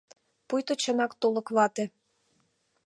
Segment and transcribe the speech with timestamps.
[0.47, 1.85] Пуйто чынак тулык вате